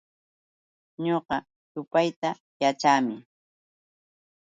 [1.05, 1.37] Ñuqa
[1.73, 2.29] yupayta
[2.61, 3.15] yaćhaami.